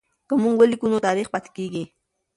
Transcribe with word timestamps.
که 0.27 0.33
موږ 0.43 0.55
ولیکو 0.57 0.87
نو 0.91 0.97
تاریخ 1.07 1.27
پاتې 1.33 1.49
کېږي. 1.57 1.83